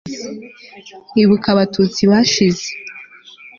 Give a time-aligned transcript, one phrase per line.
[1.21, 2.67] ibuka abatutsi bashize